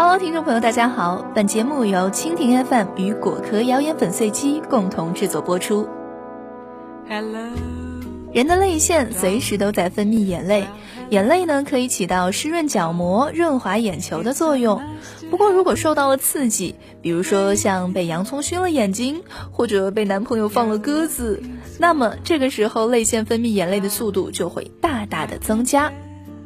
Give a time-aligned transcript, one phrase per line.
[0.00, 5.88] Hello，听众朋友，大家好，本节目由蜻蜓 FM 与果壳谣言粉碎机共同制作播出。
[7.08, 7.48] Hello，
[8.32, 10.68] 人的泪腺随时都在分泌眼泪，
[11.10, 14.80] 眼泪呢可以起到湿润角膜、润滑眼球的作用。
[15.32, 21.42] 不过，如果受到了刺激，比如说像被洋葱熏了眼睛，或者被男朋友放了鸽子，
[21.80, 25.92] 那么这个时候泪腺分泌眼泪的速度就会大大的增加。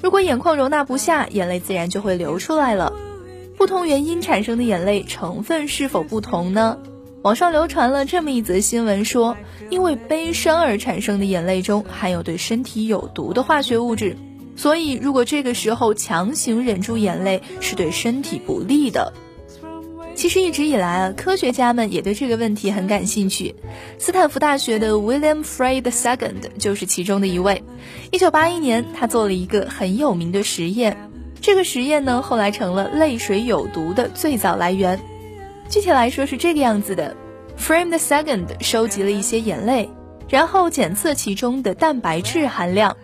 [0.00, 2.92] 如果眼眶容纳不下，眼泪自然就会流出来了。
[3.60, 6.78] 不同原因产生的眼泪成分是否不同呢？
[7.20, 9.36] 网上流传了这么一则新闻，说
[9.68, 14.16] 因为悲伤而产生的眼泪中含有对身体有毒的化学物质，
[14.56, 19.12] 所以如果这个时候强行忍住眼泪是对身体不利的。
[20.14, 23.54] 其实一直以来啊，科学家们也对这个问题很感兴趣。
[23.98, 27.62] 斯坦福大学的 William Frey II 就是其中的一位。
[28.10, 31.09] 一九八一年，他做了一个很有名的实验。
[31.42, 35.00] 这个实验呢，后来成了泪水有毒的最早来源。
[35.68, 37.16] 具体来说是这个样子的
[37.58, 39.88] ：Frame the Second 收集了一些眼泪，
[40.28, 42.96] 然后检测其中的蛋白质含量。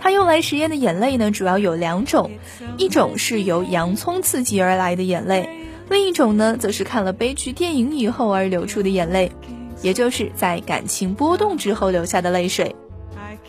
[0.00, 2.30] 他用来实验的眼泪呢，主要有两种，
[2.76, 5.48] 一种是由洋葱刺激而来的眼泪，
[5.88, 9.32] 另一种呢，则是看了悲剧电影以后而流出的眼泪，
[9.82, 12.74] 也就是在感情波动之后流下的泪水。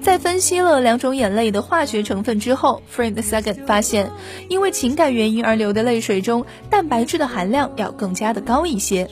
[0.00, 4.10] 在分析了两种眼泪的化学成分之后，Frame the Second 发现，
[4.48, 9.08] 因为情感原因而流的泪水中，蛋白质的含量要更加的高一些。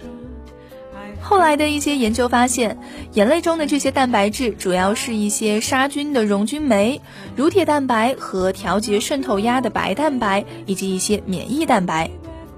[1.20, 2.78] 后来的一些研究发现，
[3.14, 7.00] 眼泪中的这些蛋白质主要是一些杀菌的溶菌酶、
[7.34, 12.10] 乳铁蛋白和调节渗透压的白蛋白，以及一些免疫蛋白。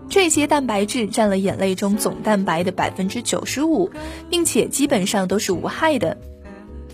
[0.09, 3.91] 这些蛋白质占了眼泪中总蛋白的百分之九十五，
[4.31, 6.17] 并且基本上都是无害的。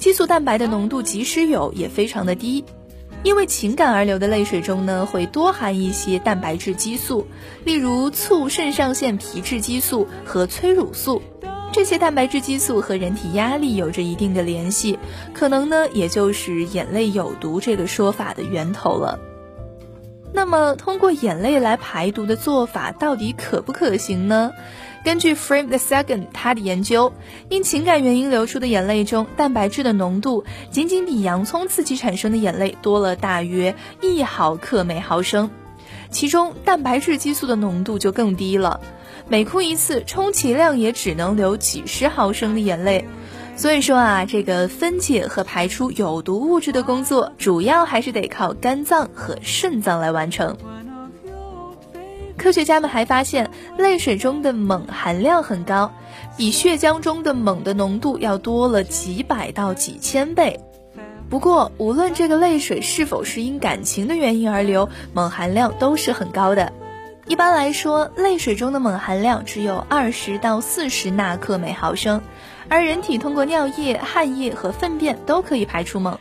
[0.02, 2.64] 激素蛋白的浓度即使有，也非常的低，
[3.22, 7.24] 因为情感而流的泪水中呢，会多含一些蛋白质激素，
[7.64, 11.22] 例如促肾上腺皮质激素和催乳素。
[11.70, 14.98] 这些蛋白质激素和人体压力有着一定的联系，
[15.32, 19.20] 可能呢，也就是眼泪有毒这个说法的源头了。
[20.34, 24.50] 那么，通过眼泪来排毒的做法到底可不可行呢？
[25.04, 27.12] 根据 Frame the Second 他的研究，
[27.48, 35.50] 因情感原因流出的眼泪中，蛋白质的浓度仅仅比洋葱刺激产生的眼泪多了大约一毫克每毫升，
[36.10, 38.80] 其中蛋白质激素的浓度就更低了，
[39.28, 43.04] 每哭一次，充其量也只能流几十毫升的眼泪。
[43.56, 50.56] 所以说啊，这个分解和排出有毒物质的工作，主要还是得靠肝脏和肾脏来完成。
[52.42, 53.48] 科学家们还发现，
[53.78, 55.92] 泪水中的锰含量很高，
[56.36, 60.58] 比血浆中的锰的浓度要多了几百到几千倍。
[61.30, 66.72] 不过，无论这个泪水是否是因感情的原因而流，锰含量都是很高的。
[67.28, 72.20] 一般来说，泪水中的锰含量只有二十到四十纳克每毫升，
[72.68, 76.18] 而人体通过尿液、汗液和粪便都可以排出锰。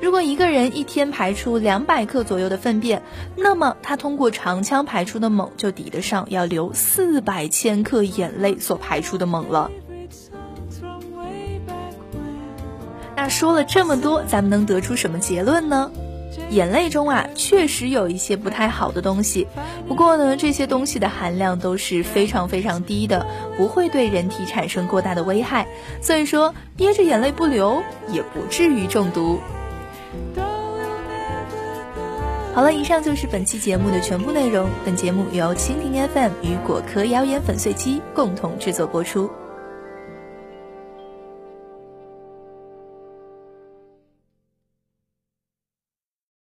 [0.00, 3.02] 如果一个人一天排出两百克左右的粪便，
[3.36, 9.70] 那么他通过肠腔排出的锰就抵得上要流四百千克眼泪所排出的锰了。
[13.16, 15.90] 那说了这么多，咱们能得出什么结论呢？
[16.50, 19.46] 眼泪中啊，确实有一些不太好的东西，
[19.88, 25.66] 不过呢，这些东西的含量都是非常非常低的，不会对人体产生过大的危害。
[26.02, 29.38] 所以说，憋着眼泪不流，也不至于中毒。
[32.54, 34.68] 好了，以上就是本期节目的全部内容。
[34.84, 39.28] 本节目由蜻蜓 FM 与果壳谣言粉碎机共同制作播出。